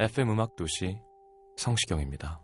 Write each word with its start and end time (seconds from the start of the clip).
FM 0.00 0.30
음악 0.30 0.54
도시 0.54 0.96
성시경입니다. 1.56 2.40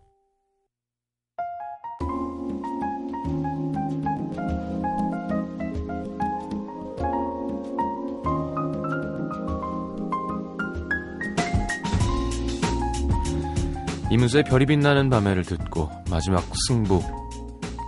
이문세의 14.10 14.42
별이 14.42 14.66
빛나는 14.66 15.08
밤에를 15.08 15.44
듣고 15.44 15.90
마지막 16.10 16.42
승부 16.66 17.00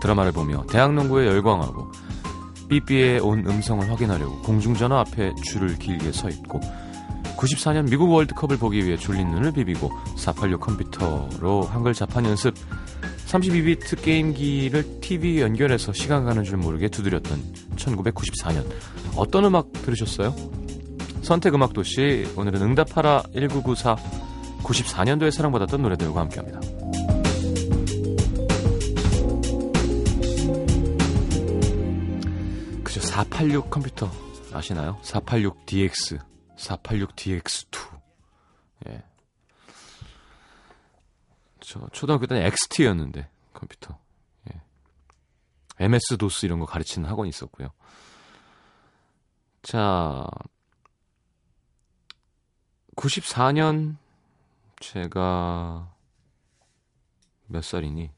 드라마를 0.00 0.30
보며 0.30 0.64
대학농구에 0.66 1.26
열광하고 1.26 1.90
삐삐에 2.68 3.18
온 3.18 3.44
음성을 3.44 3.90
확인하려고 3.90 4.42
공중전화 4.42 5.00
앞에 5.00 5.34
줄을 5.42 5.76
길게 5.76 6.12
서 6.12 6.28
있고 6.28 6.60
94년 7.46 7.88
미국 7.88 8.10
월드컵을 8.10 8.56
보기 8.58 8.84
위해 8.84 8.96
졸린 8.96 9.30
눈을 9.30 9.52
비비고 9.52 9.90
486 10.16 10.60
컴퓨터로 10.60 11.62
한글 11.62 11.94
자판 11.94 12.24
연습 12.24 12.54
32비트 13.26 14.02
게임기를 14.02 15.00
TV에 15.00 15.42
연결해서 15.42 15.92
시간 15.92 16.24
가는 16.24 16.44
줄 16.44 16.56
모르게 16.58 16.88
두드렸던 16.88 17.38
1994년 17.76 18.66
어떤 19.16 19.44
음악 19.44 19.72
들으셨어요? 19.72 20.34
선택 21.22 21.54
음악 21.54 21.72
도시 21.72 22.26
오늘은 22.36 22.62
응답하라 22.62 23.22
1994 23.32 23.96
94년도에 24.62 25.30
사랑받았던 25.30 25.82
노래들과 25.82 26.20
함께합니다. 26.22 26.60
그죠 32.82 33.00
486 33.00 33.70
컴퓨터 33.70 34.10
아시나요? 34.52 34.98
486DX 35.02 36.35
486DX2 36.56 38.00
예. 38.88 39.04
저 41.60 41.88
초등학교 41.88 42.26
때는 42.26 42.42
XT였는데 42.42 43.28
컴퓨터 43.52 43.98
예. 44.52 44.60
MS 45.78 46.18
도스 46.18 46.46
이런 46.46 46.58
거 46.58 46.66
가르치는 46.66 47.08
학원이 47.08 47.28
있었고요. 47.28 47.68
자 49.62 50.26
94년 52.96 53.96
제가 54.80 55.92
몇 57.46 57.62
살이니? 57.62 58.10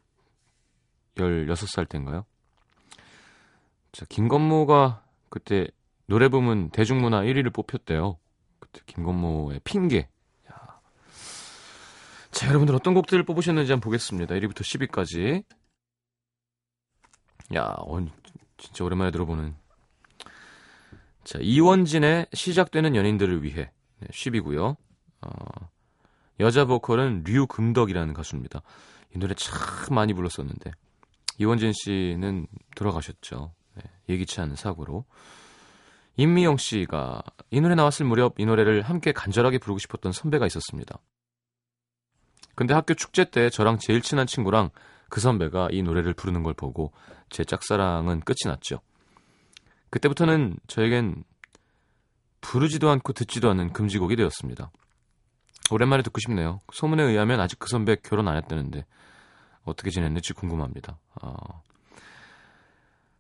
16살 1.17 1.89
때인가요? 1.89 2.25
자, 3.93 4.07
김건모가 4.09 5.03
그때 5.29 5.69
노래 6.07 6.29
부문 6.29 6.71
대중문화 6.71 7.23
1위를 7.23 7.53
뽑혔대요. 7.53 8.19
김건모의 8.87 9.61
핑계. 9.65 10.09
야. 10.51 10.81
자, 12.31 12.49
여러분들 12.49 12.75
어떤 12.75 12.95
곡들을 12.95 13.25
뽑으셨는지 13.25 13.73
한번 13.73 13.85
보겠습니다. 13.85 14.35
1위부터 14.35 14.61
10위까지. 14.61 15.45
야, 17.55 17.75
어, 17.79 18.07
진짜 18.57 18.85
오랜만에 18.85 19.11
들어보는. 19.11 19.55
자, 21.25 21.39
이원진의 21.41 22.29
시작되는 22.33 22.97
연인들을 22.97 23.43
위해 23.43 23.71
네, 24.01 24.09
10위고요. 24.09 24.77
어, 25.21 25.31
여자 26.41 26.65
보컬은 26.65 27.25
류금덕이라는 27.25 28.15
가수입니다. 28.15 28.63
이 29.15 29.19
노래 29.19 29.35
참 29.35 29.95
많이 29.95 30.15
불렀었는데 30.15 30.71
이원진 31.39 31.73
씨는 31.73 32.47
돌아가셨죠. 32.77 33.53
네, 33.75 33.83
예기치 34.09 34.41
않은 34.41 34.57
사고로. 34.57 35.05
임미영 36.19 36.57
씨가 36.57 37.23
이 37.51 37.61
노래 37.61 37.77
나왔을 37.77 38.05
무렵 38.05 38.41
이 38.41 38.45
노래를 38.45 38.83
함께 38.83 39.13
간절하게 39.13 39.59
부르고 39.59 39.79
싶었던 39.79 40.11
선배가 40.11 40.47
있었습니다. 40.47 40.99
근데 42.57 42.75
학교 42.75 42.95
축제 42.95 43.31
때 43.31 43.51
저랑 43.51 43.79
제일 43.79 44.03
친한 44.03 44.27
친구랑 44.27 44.71
그 45.09 45.21
선배가 45.21 45.69
이 45.71 45.81
노래를 45.83 46.15
부르는 46.15 46.43
걸 46.43 46.55
보고 46.55 46.93
제 47.31 47.45
짝사랑은 47.45 48.21
끝이 48.21 48.39
났죠. 48.47 48.81
그때부터는 49.91 50.57
저에겐 50.67 51.23
부르지도 52.41 52.91
않고 52.91 53.13
듣지도 53.13 53.49
않는 53.51 53.73
금지곡이 53.73 54.17
되었습니다. 54.17 54.73
오랜만에 55.71 56.03
듣고 56.03 56.19
싶네요. 56.19 56.59
소문에 56.73 57.05
의하면 57.05 57.39
아직 57.39 57.61
그 57.61 57.69
선배 57.69 57.95
결혼 57.95 58.27
안 58.27 58.37
했다는데 58.37 58.87
어떻게 59.63 59.91
지냈는지 59.91 60.33
궁금합니다. 60.33 60.99
아. 61.21 61.37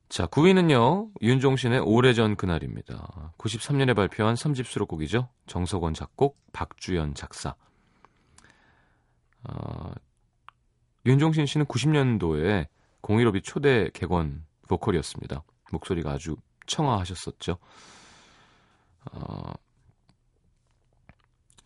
자, 0.08 0.26
9위는요. 0.26 1.10
윤종신의 1.20 1.80
오래전 1.80 2.36
그날입니다. 2.36 3.32
93년에 3.36 3.94
발표한 3.94 4.34
3집 4.34 4.64
수록곡이죠. 4.64 5.28
정석원 5.46 5.92
작곡, 5.94 6.38
박주연 6.52 7.14
작사. 7.14 7.54
아, 9.44 9.92
윤종신 11.04 11.46
씨는 11.46 11.66
90년도에 11.66 12.66
015비 13.02 13.44
초대 13.44 13.90
객원 13.92 14.44
보컬이었습니다. 14.68 15.42
목소리가 15.72 16.12
아주 16.12 16.36
청아하셨었죠. 16.66 17.58
아, 19.12 19.52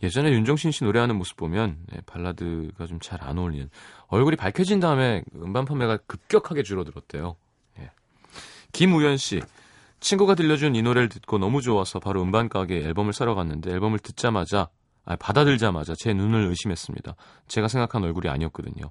예전에 0.02 0.32
윤종신 0.32 0.72
씨 0.72 0.82
노래하는 0.82 1.16
모습 1.16 1.36
보면 1.36 1.84
네, 1.92 2.00
발라드가 2.06 2.86
좀 2.86 2.98
잘 2.98 3.22
안 3.22 3.38
어울리는 3.38 3.70
얼굴이 4.08 4.34
밝혀진 4.34 4.80
다음에 4.80 5.22
음반 5.36 5.64
판매가 5.64 5.98
급격하게 6.08 6.64
줄어들었대요. 6.64 7.36
예. 8.74 8.78
김우연 8.78 9.16
씨 9.16 9.40
친구가 10.00 10.34
들려준 10.34 10.74
이 10.74 10.82
노래를 10.82 11.08
듣고 11.08 11.38
너무 11.38 11.62
좋아서 11.62 12.00
바로 12.00 12.22
음반 12.22 12.48
가게에 12.48 12.82
앨범을 12.82 13.12
사러 13.12 13.34
갔는데 13.34 13.70
앨범을 13.70 14.00
듣자마자 14.00 14.68
아니, 15.04 15.16
받아들자마자 15.18 15.94
제 15.96 16.12
눈을 16.12 16.46
의심했습니다. 16.48 17.14
제가 17.48 17.68
생각한 17.68 18.02
얼굴이 18.04 18.28
아니었거든요. 18.28 18.90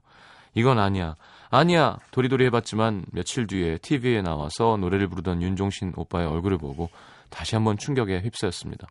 이건 0.54 0.80
아니야. 0.80 1.16
아니야. 1.50 1.98
도리도리 2.12 2.46
해봤지만 2.46 3.06
며칠 3.12 3.48
뒤에 3.48 3.78
TV에 3.78 4.22
나와서 4.22 4.78
노래를 4.78 5.08
부르던 5.08 5.42
윤종신 5.42 5.94
오빠의 5.96 6.28
얼굴을 6.28 6.58
보고 6.58 6.90
다시 7.30 7.56
한번 7.56 7.78
충격에 7.78 8.20
휩싸였습니다. 8.20 8.88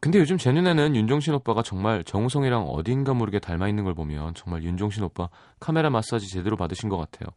근데 0.00 0.18
요즘 0.18 0.38
제 0.38 0.50
눈에는 0.50 0.96
윤종신 0.96 1.34
오빠가 1.34 1.62
정말 1.62 2.02
정우성이랑 2.04 2.62
어딘가 2.62 3.12
모르게 3.12 3.38
닮아 3.38 3.68
있는 3.68 3.84
걸 3.84 3.94
보면 3.94 4.34
정말 4.34 4.62
윤종신 4.62 5.02
오빠 5.04 5.28
카메라 5.60 5.90
마사지 5.90 6.26
제대로 6.28 6.56
받으신 6.56 6.88
것 6.88 6.96
같아요. 6.96 7.28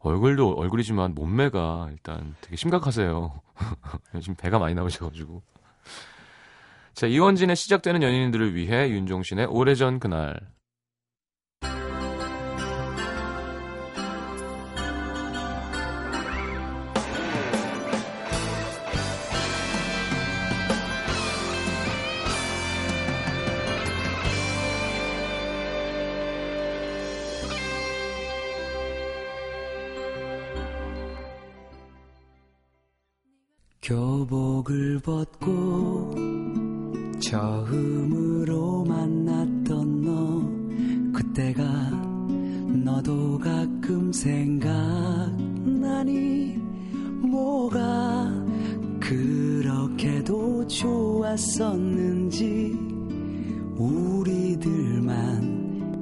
얼굴도 0.00 0.54
얼굴이지만 0.54 1.14
몸매가 1.14 1.88
일단 1.90 2.34
되게 2.40 2.56
심각하세요. 2.56 3.40
요즘 4.14 4.34
배가 4.34 4.58
많이 4.58 4.74
나오셔가지고. 4.74 5.42
자, 6.94 7.06
이원진의 7.06 7.56
시작되는 7.56 8.02
연인들을 8.02 8.54
위해 8.54 8.88
윤종신의 8.90 9.46
오래전 9.46 10.00
그날. 10.00 10.40
교복을 33.86 34.98
벗고 34.98 36.10
처음으로 37.20 38.84
만났던 38.84 40.02
너 40.02 40.42
그때가 41.12 41.62
너도 42.84 43.38
가끔 43.38 44.12
생각나니? 44.12 45.36
뭐가 47.30 48.28
그렇게도 48.98 50.66
좋았었는지 50.66 51.56
우리들만 53.76 55.06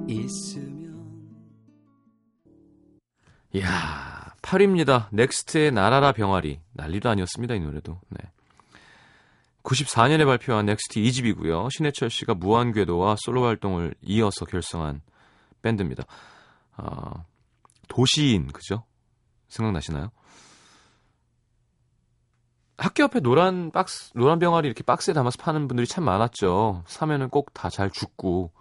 있으면. 0.08 1.04
이야, 3.52 4.03
8입니다. 4.54 5.08
넥스트의 5.10 5.72
날아라 5.72 6.12
병아리. 6.12 6.60
난리도 6.72 7.08
아니었습니다, 7.08 7.54
이 7.54 7.60
노래도. 7.60 8.00
네. 8.08 8.18
94년에 9.64 10.24
발표한 10.26 10.66
넥스트 10.66 11.00
2집이고요. 11.00 11.68
신해철 11.70 12.10
씨가 12.10 12.34
무한궤도와 12.34 13.16
솔로 13.18 13.44
활동을 13.44 13.94
이어서 14.02 14.44
결성한 14.44 15.00
밴드입니다. 15.62 16.04
아, 16.76 17.24
도시인, 17.88 18.48
그죠? 18.48 18.84
생각나시나요? 19.48 20.10
학교 22.76 23.04
앞에 23.04 23.20
노란 23.20 23.70
박스, 23.70 24.12
노란 24.14 24.38
병아리 24.38 24.66
이렇게 24.66 24.82
박스에 24.82 25.14
담아서 25.14 25.38
파는 25.40 25.68
분들이 25.68 25.86
참 25.86 26.04
많았죠. 26.04 26.84
사면은 26.86 27.28
꼭 27.30 27.54
다 27.54 27.70
잘 27.70 27.90
죽고 27.90 28.52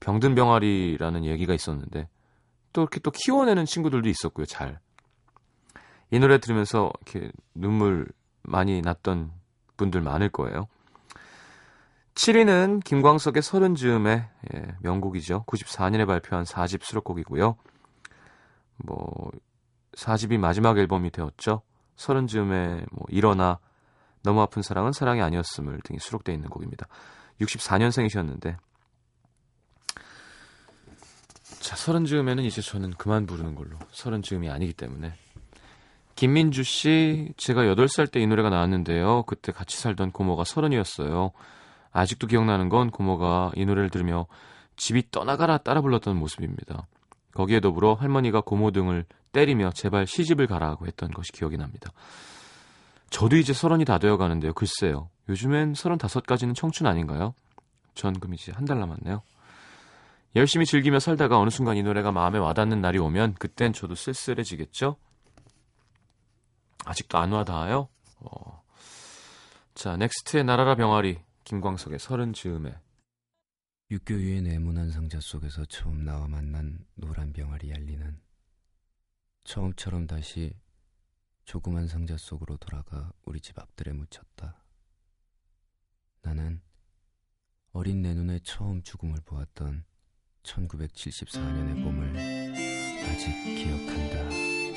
병든 0.00 0.34
병아리라는 0.34 1.24
얘기가 1.26 1.52
있었는데 1.54 2.08
또 2.72 2.80
이렇게 2.82 2.98
또 3.00 3.10
키워내는 3.10 3.66
친구들도 3.66 4.08
있었고요. 4.08 4.46
잘. 4.46 4.80
이 6.10 6.18
노래 6.18 6.38
들으면서 6.38 6.92
이렇게 7.06 7.30
눈물 7.54 8.06
많이 8.42 8.80
났던 8.82 9.32
분들 9.76 10.00
많을 10.00 10.28
거예요. 10.28 10.66
7위는 12.14 12.84
김광석의 12.84 13.42
서른 13.42 13.74
즈음의 13.74 14.28
예, 14.54 14.74
명곡이죠. 14.80 15.44
94년에 15.46 16.06
발표한 16.06 16.44
4집 16.44 16.82
수록곡이고요. 16.82 17.56
뭐 18.76 19.30
4집이 19.92 20.38
마지막 20.38 20.78
앨범이 20.78 21.10
되었죠. 21.10 21.62
서른 21.96 22.26
즈음에 22.26 22.84
뭐 22.90 23.06
일어나 23.08 23.58
너무 24.22 24.40
아픈 24.42 24.62
사랑은 24.62 24.92
사랑이 24.92 25.22
아니었음을 25.22 25.80
등이 25.84 25.98
수록되어 25.98 26.34
있는 26.34 26.48
곡입니다. 26.48 26.86
64년생이셨는데 27.40 28.56
자 31.60 31.76
서른 31.76 32.04
즈음에는 32.04 32.42
이제 32.44 32.60
저는 32.60 32.92
그만 32.92 33.26
부르는 33.26 33.54
걸로 33.54 33.78
서른 33.90 34.22
즈음이 34.22 34.50
아니기 34.50 34.72
때문에 34.72 35.14
김민주 36.20 36.62
씨 36.64 37.32
제가 37.38 37.62
8살 37.62 38.12
때 38.12 38.20
이 38.20 38.26
노래가 38.26 38.50
나왔는데요. 38.50 39.22
그때 39.22 39.52
같이 39.52 39.78
살던 39.78 40.10
고모가 40.12 40.44
서른이었어요. 40.44 41.30
아직도 41.92 42.26
기억나는 42.26 42.68
건 42.68 42.90
고모가 42.90 43.52
이 43.56 43.64
노래를 43.64 43.88
들으며 43.88 44.26
집이 44.76 45.10
떠나가라 45.10 45.56
따라 45.56 45.80
불렀던 45.80 46.14
모습입니다. 46.18 46.86
거기에 47.32 47.60
더불어 47.60 47.94
할머니가 47.94 48.42
고모 48.42 48.70
등을 48.70 49.06
때리며 49.32 49.70
제발 49.70 50.06
시집을 50.06 50.46
가라고 50.46 50.86
했던 50.86 51.10
것이 51.10 51.32
기억이 51.32 51.56
납니다. 51.56 51.90
저도 53.08 53.36
이제 53.36 53.54
서른이 53.54 53.86
다 53.86 53.96
되어 53.96 54.18
가는데요. 54.18 54.52
글쎄요. 54.52 55.08
요즘엔 55.30 55.72
서른다섯까지는 55.72 56.52
청춘 56.52 56.86
아닌가요? 56.86 57.32
전 57.94 58.12
그럼 58.20 58.34
이제 58.34 58.52
한 58.54 58.66
달 58.66 58.78
남았네요. 58.78 59.22
열심히 60.36 60.66
즐기며 60.66 60.98
살다가 60.98 61.38
어느 61.38 61.48
순간 61.48 61.78
이 61.78 61.82
노래가 61.82 62.12
마음에 62.12 62.38
와닿는 62.38 62.82
날이 62.82 62.98
오면 62.98 63.36
그땐 63.38 63.72
저도 63.72 63.94
쓸쓸해지겠죠? 63.94 64.96
아직도 66.84 67.18
안 67.18 67.32
와닿아요? 67.32 67.88
어. 68.20 68.62
자, 69.74 69.96
넥스트의 69.96 70.44
날아라 70.44 70.74
병아리 70.74 71.18
김광석의 71.44 71.98
서른 71.98 72.32
즈음에 72.32 72.74
육교 73.90 74.14
위의 74.14 74.42
네모난 74.42 74.90
상자 74.90 75.20
속에서 75.20 75.64
처음 75.64 76.04
나와 76.04 76.28
만난 76.28 76.86
노란 76.94 77.32
병아리 77.32 77.70
얄리는 77.70 78.20
처음처럼 79.44 80.06
다시 80.06 80.54
조그만 81.44 81.88
상자 81.88 82.16
속으로 82.16 82.56
돌아가 82.58 83.12
우리 83.24 83.40
집 83.40 83.58
앞들에 83.58 83.92
묻혔다. 83.92 84.62
나는 86.22 86.60
어린 87.72 88.02
내 88.02 88.14
눈에 88.14 88.38
처음 88.44 88.82
죽음을 88.82 89.18
보았던 89.24 89.84
1974년의 90.44 91.82
봄을 91.82 92.16
아직 93.08 93.32
기억한다. 93.56 94.69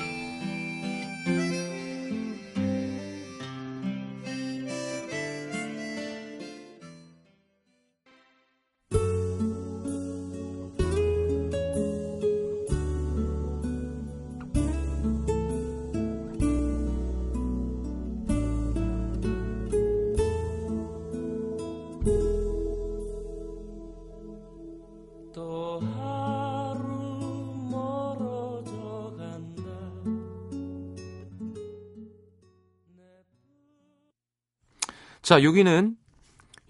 자, 35.24 35.38
6위는 35.40 35.96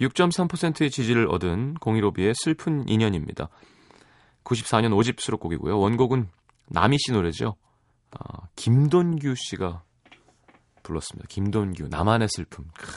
6.3%의 0.00 0.88
지지를 0.88 1.26
얻은 1.28 1.74
공일오비의 1.74 2.34
슬픈 2.36 2.88
인연입니다. 2.88 3.48
94년 4.44 4.90
5집 4.94 5.18
수록곡이고요. 5.18 5.76
원곡은 5.76 6.28
남희 6.68 6.96
씨 6.98 7.10
노래죠. 7.10 7.56
아, 8.12 8.46
김돈규 8.54 9.34
씨가 9.36 9.82
불렀습니다. 10.84 11.26
김돈규, 11.28 11.88
나만의 11.88 12.28
슬픔. 12.30 12.66
크. 12.78 12.92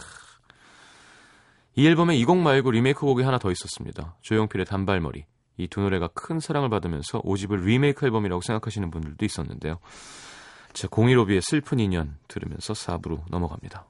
이 1.75 1.87
앨범에 1.87 2.15
이 2.15 2.23
곡 2.25 2.37
말고 2.37 2.69
리메이크 2.69 2.99
곡이 3.01 3.23
하나 3.23 3.39
더 3.39 3.49
있었습니다. 3.51 4.15
조용필의 4.21 4.67
단발머리. 4.67 5.25
이 5.57 5.67
두 5.69 5.81
노래가 5.81 6.07
큰 6.13 6.39
사랑을 6.39 6.69
받으면서 6.69 7.19
5집을 7.23 7.63
리메이크 7.63 8.05
앨범이라고 8.05 8.41
생각하시는 8.41 8.91
분들도 8.91 9.25
있었는데요. 9.25 9.79
자, 10.73 10.87
015B의 10.87 11.41
슬픈 11.41 11.79
인연 11.79 12.19
들으면서 12.27 12.73
4부로 12.73 13.23
넘어갑니다. 13.31 13.87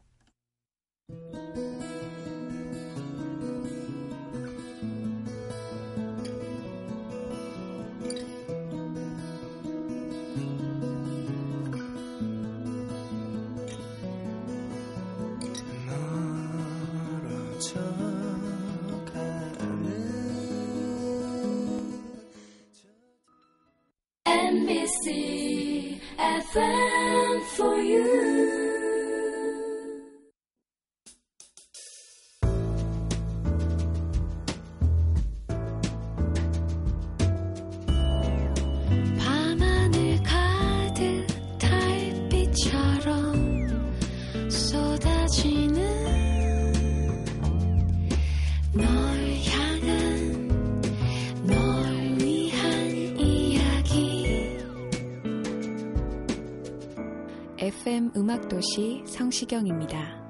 음악도시 58.16 59.04
성시경입니다. 59.06 60.26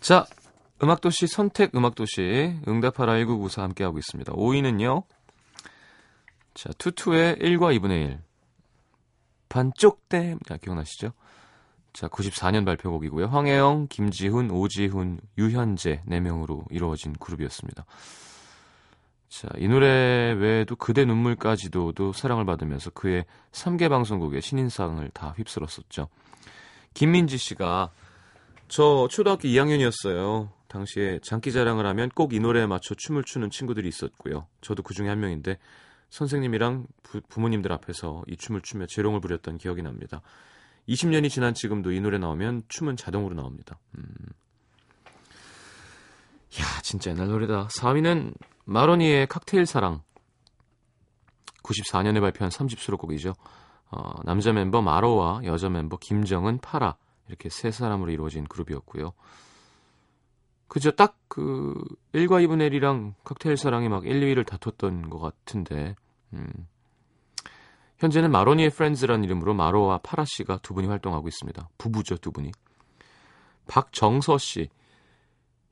자, 0.00 0.26
음악도시 0.82 1.26
선택 1.26 1.74
음악도시 1.74 2.60
응답하라 2.68 3.14
1994 3.14 3.62
함께하고 3.62 3.98
있습니다. 3.98 4.32
5위는요. 4.32 5.04
자, 6.54 6.70
투투의 6.78 7.36
1과 7.36 7.78
2분의 7.78 7.90
1. 7.90 8.18
반쪽댐. 9.48 10.40
자, 10.46 10.56
기억나시죠? 10.56 11.12
자, 11.92 12.08
94년 12.08 12.64
발표곡이고요. 12.64 13.26
황혜영, 13.26 13.86
김지훈, 13.88 14.50
오지훈, 14.50 15.20
유현재 15.38 16.02
4명으로 16.08 16.64
이루어진 16.70 17.12
그룹이었습니다. 17.12 17.86
자, 19.34 19.48
이 19.58 19.66
노래 19.66 20.32
외에도 20.38 20.76
그대 20.76 21.04
눈물까지도도 21.04 22.12
사랑을 22.12 22.44
받으면서 22.44 22.90
그의 22.90 23.24
3개 23.50 23.88
방송국의 23.88 24.40
신인상을 24.40 25.10
다 25.10 25.34
휩쓸었었죠. 25.36 26.06
김민지 26.94 27.36
씨가 27.36 27.90
저 28.68 29.08
초등학교 29.10 29.48
2학년이었어요. 29.48 30.50
당시에 30.68 31.18
장기자랑을 31.24 31.84
하면 31.84 32.10
꼭 32.10 32.32
이 32.32 32.38
노래에 32.38 32.66
맞춰 32.66 32.94
춤을 32.94 33.24
추는 33.24 33.50
친구들이 33.50 33.88
있었고요. 33.88 34.46
저도 34.60 34.84
그 34.84 34.94
중에 34.94 35.08
한 35.08 35.18
명인데 35.18 35.58
선생님이랑 36.10 36.86
부, 37.02 37.20
부모님들 37.28 37.72
앞에서 37.72 38.22
이 38.28 38.36
춤을 38.36 38.60
추며 38.60 38.86
재롱을 38.86 39.20
부렸던 39.20 39.58
기억이 39.58 39.82
납니다. 39.82 40.22
20년이 40.88 41.28
지난 41.28 41.54
지금도 41.54 41.90
이 41.90 42.00
노래 42.00 42.18
나오면 42.18 42.62
춤은 42.68 42.96
자동으로 42.96 43.34
나옵니다. 43.34 43.80
음. 43.98 44.04
야, 46.60 46.80
진짜 46.82 47.10
옛날 47.10 47.26
노래다. 47.26 47.66
4위는 47.66 48.34
마로니의 48.64 49.26
칵테일 49.26 49.66
사랑. 49.66 50.02
94년에 51.62 52.20
발표한 52.20 52.50
30수록 52.50 52.98
곡이죠. 52.98 53.34
어, 53.90 54.12
남자 54.24 54.52
멤버 54.52 54.82
마로와 54.82 55.44
여자 55.44 55.68
멤버 55.68 55.96
김정은, 55.96 56.58
파라 56.58 56.96
이렇게 57.28 57.48
세 57.48 57.70
사람으로 57.70 58.10
이루어진 58.10 58.44
그룹이었고요. 58.44 59.12
그죠? 60.68 60.90
딱그 60.90 61.74
1과 62.12 62.44
2분의 62.44 62.70
1이랑 62.72 63.14
칵테일 63.24 63.56
사랑이 63.56 63.88
막 63.88 64.04
1, 64.06 64.20
2위를 64.20 64.46
다퉜던 64.46 65.08
것 65.10 65.18
같은데 65.20 65.94
음. 66.32 66.48
현재는 67.98 68.30
마로니의 68.32 68.70
프렌즈라는 68.70 69.24
이름으로 69.24 69.54
마로와 69.54 69.98
파라 69.98 70.24
씨가 70.26 70.58
두 70.58 70.74
분이 70.74 70.88
활동하고 70.88 71.28
있습니다. 71.28 71.68
부부죠, 71.78 72.16
두 72.16 72.32
분이. 72.32 72.50
박정서 73.68 74.36
씨. 74.38 74.68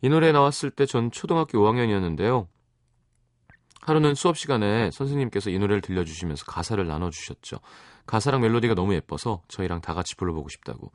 이 0.03 0.09
노래 0.09 0.33
나왔을 0.33 0.71
때 0.71 0.87
전 0.87 1.11
초등학교 1.11 1.59
5학년이었는데요. 1.59 2.47
하루는 3.83 4.15
수업 4.15 4.39
시간에 4.39 4.91
선생님께서 4.93 5.51
이 5.51 5.59
노래를 5.59 5.81
들려주시면서 5.81 6.45
가사를 6.47 6.85
나눠주셨죠. 6.87 7.59
가사랑 8.07 8.41
멜로디가 8.41 8.75
너무 8.75 8.95
예뻐서 8.95 9.43
저희랑 9.49 9.81
다 9.81 9.93
같이 9.93 10.15
불러보고 10.17 10.49
싶다고. 10.49 10.93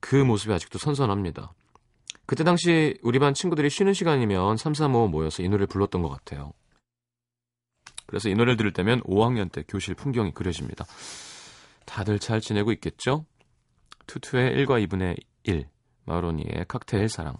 그 0.00 0.16
모습이 0.16 0.52
아직도 0.52 0.78
선선합니다. 0.78 1.52
그때 2.24 2.44
당시 2.44 2.98
우리 3.02 3.18
반 3.18 3.34
친구들이 3.34 3.68
쉬는 3.70 3.92
시간이면 3.92 4.56
3, 4.56 4.74
4, 4.74 4.86
5 4.86 5.08
모여서 5.08 5.42
이 5.42 5.48
노래를 5.48 5.66
불렀던 5.66 6.02
것 6.02 6.08
같아요. 6.08 6.52
그래서 8.06 8.30
이 8.30 8.34
노래를 8.34 8.56
들을 8.56 8.72
때면 8.72 9.02
5학년 9.02 9.52
때 9.52 9.62
교실 9.68 9.94
풍경이 9.94 10.32
그려집니다. 10.32 10.86
다들 11.84 12.18
잘 12.18 12.40
지내고 12.40 12.72
있겠죠? 12.72 13.26
투투의 14.06 14.56
1과 14.56 14.86
2분의 14.86 15.18
1, 15.44 15.68
마로니의 16.06 16.64
칵테일 16.68 17.10
사랑. 17.10 17.36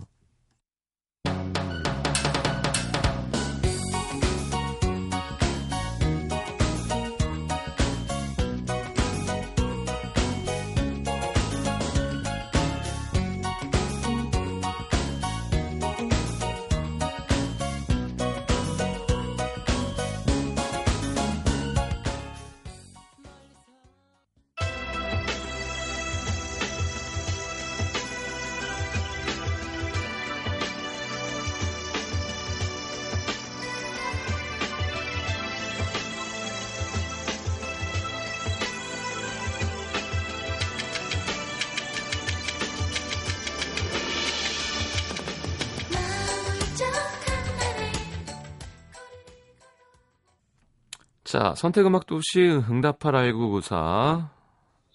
자, 51.29 51.53
선택음악 51.55 52.07
도시 52.07 52.41
응답하라 52.41 53.25
1994. 53.25 54.31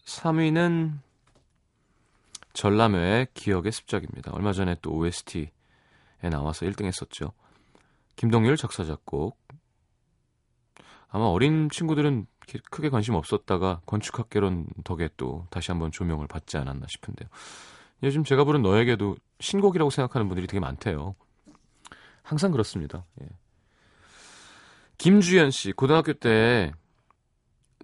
3위는 0.03 0.97
전람회의 2.53 3.27
기억의 3.35 3.71
습작입니다. 3.71 4.31
얼마 4.33 4.51
전에 4.51 4.75
또 4.81 4.95
OST에 4.95 5.51
나와서 6.31 6.65
1등 6.65 6.85
했었죠. 6.85 7.33
김동률 8.15 8.57
작사 8.57 8.83
작곡. 8.83 9.37
아마 11.09 11.25
어린 11.25 11.69
친구들은 11.69 12.25
크게 12.71 12.89
관심 12.89 13.13
없었다가 13.13 13.81
건축학개론 13.85 14.65
덕에 14.83 15.09
또 15.17 15.45
다시 15.51 15.69
한번 15.69 15.91
조명을 15.91 16.25
받지 16.25 16.57
않았나 16.57 16.87
싶은데요. 16.89 17.29
요즘 18.01 18.23
제가 18.23 18.43
부른 18.43 18.63
너에게도 18.63 19.17
신곡이라고 19.39 19.91
생각하는 19.91 20.27
분들이 20.29 20.47
되게 20.47 20.59
많대요. 20.59 21.13
항상 22.23 22.49
그렇습니다. 22.49 23.05
예. 23.21 23.27
김주현 25.03 25.51
씨, 25.51 25.73
고등학교 25.73 26.13
때 26.13 26.71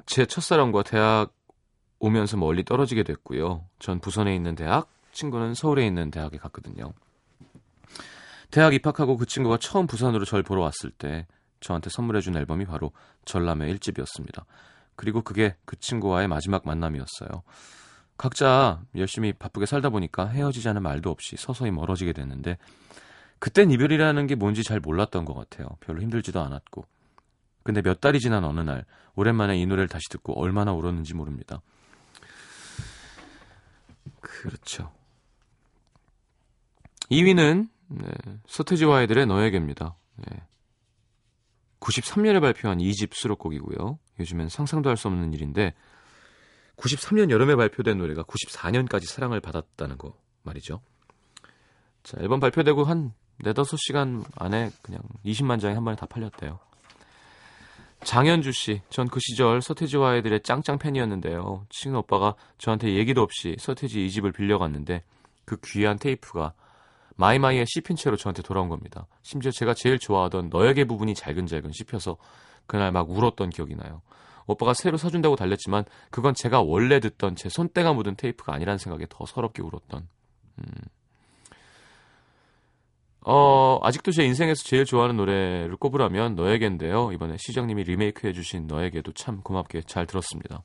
제 0.06 0.26
첫사랑과 0.26 0.84
대학 0.84 1.36
오면서 2.00 2.38
멀리 2.38 2.64
떨어지게 2.64 3.04
됐고요. 3.04 3.66
전 3.78 4.00
부산에 4.00 4.34
있는 4.34 4.56
대학, 4.56 4.90
친구는 5.12 5.54
서울에 5.54 5.86
있는 5.86 6.12
대학에 6.12 6.38
갔거든요. 6.38 6.94
대학 8.52 8.74
입학하고 8.74 9.18
그 9.18 9.26
친구가 9.26 9.58
처음 9.58 9.86
부산으로 9.86 10.24
절 10.24 10.44
보러 10.44 10.62
왔을 10.62 10.92
때 10.92 11.28
저한테 11.60 11.90
선물해준 11.90 12.38
앨범이 12.38 12.66
바로 12.66 12.94
전람회 13.26 13.72
1집이었습니다. 13.74 14.46
그리고 14.96 15.22
그게 15.22 15.58
그 15.66 15.78
친구와의 15.78 16.30
마지막 16.30 16.66
만남이었어요. 16.66 17.44
각자 18.18 18.82
열심히 18.96 19.34
바쁘게 19.34 19.66
살다 19.66 19.90
보니까 19.90 20.26
헤어지자는 20.26 20.82
말도 20.82 21.12
없이 21.12 21.36
서서히 21.38 21.70
멀어지게 21.70 22.14
됐는데 22.14 22.58
그땐 23.40 23.72
이별이라는 23.72 24.26
게 24.26 24.36
뭔지 24.36 24.64
잘 24.64 24.80
몰랐던 24.80 25.26
것 25.26 25.34
같아요. 25.34 25.68
별로 25.82 26.02
힘들지도 26.02 26.40
않았고. 26.40 26.86
근데 27.70 27.84
몇 27.84 28.02
달이 28.02 28.20
지난 28.20 28.44
어느 28.46 28.62
날 28.62 28.84
오랜만에 29.16 29.56
이 29.60 29.68
노래를 29.68 29.88
다시 29.88 30.10
듣고 30.10 30.42
얼마나 30.42 30.74
울었는지 30.74 31.14
모릅니다. 31.14 31.62
그렇죠. 34.22 34.92
2위는 37.12 37.70
네, 37.90 38.08
서태지와 38.48 38.98
아이들의 38.98 39.28
너에게입니다. 39.28 39.96
네. 40.16 40.42
93년에 41.80 42.42
발표한 42.42 42.80
2집 42.80 43.14
수록곡이고요. 43.14 44.00
요즘엔 44.20 44.50
상상도 44.50 44.90
할 44.90 44.98
수 44.98 45.08
없는 45.08 45.32
일인데 45.34 45.76
93년 46.76 47.30
여름에 47.30 47.56
발표된 47.56 48.00
노래가 48.00 48.24
94년까지 48.24 49.06
사랑을 49.06 49.42
받았다는 49.42 50.00
거 50.00 50.20
말이죠. 50.42 50.82
자, 52.02 52.18
앨범 52.20 52.40
발표되고 52.40 52.84
한 52.86 53.14
4, 53.44 53.54
5시간 53.54 54.26
안에 54.38 54.72
그냥 54.82 55.04
20만 55.24 55.60
장이 55.60 55.76
한 55.76 55.84
번에 55.84 55.96
다 55.96 56.08
팔렸대요. 56.08 56.60
장현주 58.04 58.52
씨, 58.54 58.82
전 58.90 59.08
그 59.08 59.20
시절 59.20 59.62
서태지와 59.62 60.12
아이들의 60.12 60.42
짱짱 60.42 60.78
팬이었는데요. 60.80 61.66
친구 61.70 62.00
오빠가 62.00 62.36
저한테 62.58 62.96
얘기도 62.96 63.22
없이 63.22 63.56
서태지 63.60 64.06
이 64.06 64.12
집을 64.12 64.32
빌려갔는데 64.32 65.04
그 65.46 65.58
귀한 65.66 65.98
테이프가 65.98 66.54
마이마이의 67.16 67.66
씹힌 67.68 67.98
채로 67.98 68.16
저한테 68.16 68.42
돌아온 68.42 68.70
겁니다. 68.70 69.08
심지어 69.24 69.52
제가 69.52 69.74
제일 69.74 70.00
좋아하던 70.00 70.50
너에게 70.50 70.86
부분이 70.86 71.14
잘근잘근 71.16 71.72
씹혀서 71.74 72.18
그날 72.66 72.92
막 72.92 73.10
울었던 73.10 73.50
기억이 73.50 73.76
나요. 73.76 74.02
오빠가 74.48 74.74
새로 74.74 74.98
사준다고 74.98 75.36
달랬지만 75.36 75.84
그건 76.10 76.34
제가 76.34 76.62
원래 76.62 77.00
듣던 77.00 77.36
제 77.36 77.50
손때가 77.50 77.94
묻은 77.94 78.16
테이프가 78.16 78.54
아니라는 78.54 78.78
생각에 78.78 79.06
더 79.10 79.26
서럽게 79.26 79.62
울었던. 79.62 80.08
음. 80.60 80.66
어, 83.22 83.80
아직도 83.84 84.12
제 84.12 84.24
인생에서 84.24 84.64
제일 84.64 84.86
좋아하는 84.86 85.18
노래를 85.18 85.76
꼽으라면 85.78 86.36
너에겐데요. 86.36 87.12
이번에 87.12 87.38
시장님이 87.38 87.84
리메이크 87.84 88.28
해주신 88.28 88.68
너에게도 88.68 89.12
참 89.14 89.42
고맙게 89.42 89.82
잘 89.82 90.06
들었습니다. 90.06 90.64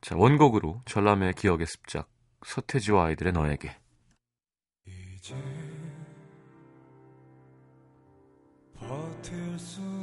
자, 0.00 0.14
원곡으로 0.16 0.82
전람의 0.84 1.34
기억의 1.34 1.66
습작, 1.66 2.08
서태지와 2.44 3.06
아이들의 3.06 3.32
너에게. 3.32 3.76
이제 4.86 5.34
버틸 8.78 9.58
순 9.58 9.95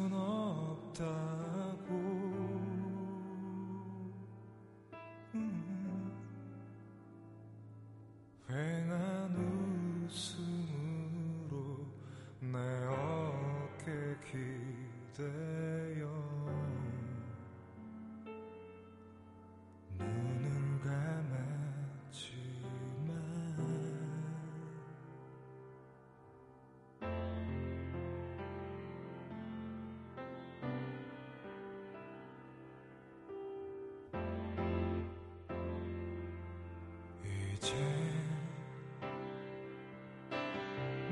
이제 37.63 37.73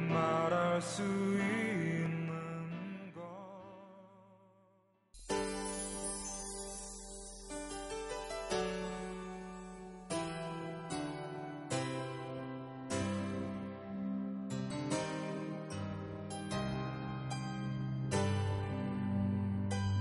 말할 0.10 0.82
수 0.82 1.02
있는 1.02 3.14
것. 3.14 3.22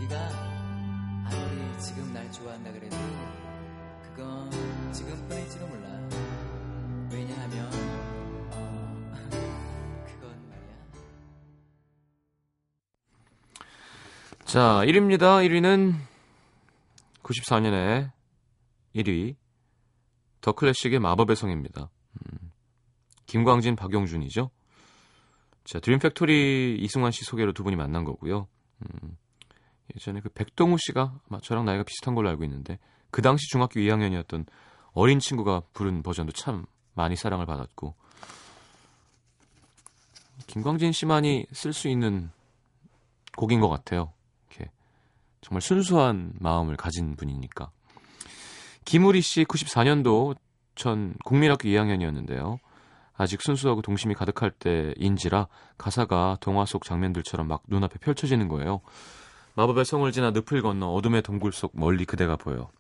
네가 0.01 0.17
아무리 1.27 1.81
지금 1.81 2.13
날 2.13 2.29
좋아한다 2.33 2.73
그래도 2.73 2.97
자, 14.51 14.83
1위입니다. 14.85 15.47
1위는 15.47 15.95
94년에 17.23 18.11
1위 18.97 19.37
The 20.41 20.51
Classic의 20.51 20.99
마법의 20.99 21.37
성입니다. 21.37 21.89
음, 22.15 22.51
김광진, 23.27 23.77
박용준이죠. 23.77 24.51
자, 25.63 25.79
Dream 25.79 26.01
Factory 26.01 26.79
이승환 26.81 27.13
씨 27.13 27.23
소개로 27.23 27.53
두 27.53 27.63
분이 27.63 27.77
만난 27.77 28.03
거고요. 28.03 28.49
음, 28.81 29.17
예전에 29.95 30.19
그 30.19 30.29
백동우 30.31 30.79
씨가 30.81 31.21
아마 31.29 31.41
저랑 31.41 31.65
나이가 31.65 31.85
비슷한 31.85 32.17
걸로 32.17 32.29
알고 32.29 32.43
있는데 32.43 32.81
그 33.13 33.23
당시 33.23 33.47
중학교 33.53 33.79
2학년이었던 33.79 34.47
어린 34.95 35.21
친구가 35.21 35.63
부른 35.75 36.03
버전도 36.03 36.33
참 36.33 36.67
많이 36.95 37.15
사랑을 37.15 37.47
받았고 37.47 37.95
김광진 40.49 40.91
씨만이 40.91 41.47
쓸 41.53 41.73
수 41.73 41.87
있는 41.87 42.33
곡인 43.37 43.61
것 43.61 43.69
같아요. 43.69 44.13
정말 45.41 45.63
순수한 45.63 46.33
마음을 46.39 46.77
가진 46.77 47.17
분이니까. 47.17 47.71
김우리 48.85 49.21
씨 49.21 49.45
94년도 49.45 50.37
전 50.75 51.15
국민학교 51.25 51.69
2학년이었는데요. 51.69 52.59
아직 53.15 53.43
순수하고 53.43 53.83
동심이 53.83 54.15
가득할 54.15 54.51
때인지라 54.51 55.47
가사가 55.77 56.39
동화 56.41 56.65
속 56.65 56.85
장면들처럼 56.85 57.49
막 57.49 57.63
눈앞에 57.69 57.99
펼쳐지는 57.99 58.49
거예요. 58.49 58.81
마법의 59.57 59.85
성을 59.85 60.11
지나 60.13 60.31
늪을 60.31 60.63
건너 60.63 60.87
어둠의 60.95 61.23
동굴 61.23 61.53
속 61.53 61.73
멀리 61.75 62.05
그대가 62.07 62.37
보여. 62.37 62.71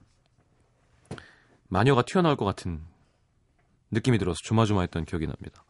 마녀가 1.68 2.02
튀어나올 2.02 2.36
것 2.36 2.44
같은 2.44 2.80
느낌이 3.90 4.18
들어서 4.18 4.38
조마조마했던 4.42 5.04
기억이 5.04 5.26
납니다. 5.26 5.62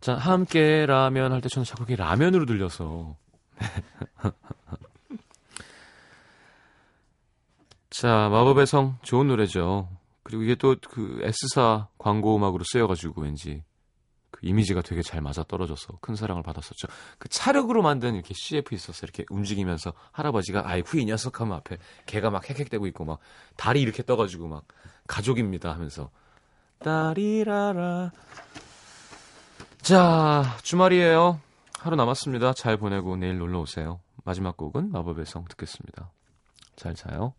자, 0.00 0.14
함께 0.16 0.84
라면 0.86 1.32
할 1.32 1.40
때 1.40 1.48
저는 1.48 1.64
자꾸 1.64 1.84
이게 1.84 1.96
라면으로 1.96 2.44
들려서. 2.44 3.16
자, 7.90 8.28
마법의 8.28 8.66
성 8.66 8.98
좋은 9.02 9.28
노래죠. 9.28 9.88
그리고 10.22 10.42
이게 10.42 10.54
또 10.54 10.74
그 10.90 11.20
S사 11.22 11.88
광고 11.98 12.36
음악으로 12.36 12.64
쓰여가지고 12.66 13.22
왠지 13.22 13.62
그 14.30 14.40
이미지가 14.42 14.82
되게 14.82 15.02
잘 15.02 15.20
맞아 15.20 15.44
떨어져서 15.44 15.98
큰 16.00 16.16
사랑을 16.16 16.42
받았었죠. 16.42 16.88
그 17.18 17.28
차력으로 17.28 17.82
만든 17.82 18.14
이렇게 18.14 18.34
CF 18.34 18.74
있었어요. 18.74 19.02
이렇게 19.04 19.24
움직이면서 19.30 19.92
할아버지가 20.12 20.68
아이쿠 20.68 20.98
이 20.98 21.04
녀석 21.04 21.40
하면 21.40 21.56
앞에 21.58 21.78
개가 22.06 22.30
막 22.30 22.48
헥헥대고 22.48 22.86
있고 22.88 23.04
막 23.04 23.18
다리 23.56 23.80
이렇게 23.80 24.02
떠가지고 24.02 24.48
막 24.48 24.64
가족입니다 25.06 25.70
하면서 25.72 26.10
따리라라 26.80 28.10
자 29.82 30.56
주말이에요. 30.62 31.38
하루 31.84 31.96
남았습니다. 31.96 32.54
잘 32.54 32.78
보내고 32.78 33.14
내일 33.16 33.36
놀러 33.36 33.60
오세요. 33.60 34.00
마지막 34.24 34.56
곡은 34.56 34.90
마법의 34.90 35.26
성 35.26 35.44
듣겠습니다. 35.44 36.10
잘 36.76 36.94
자요. 36.94 37.34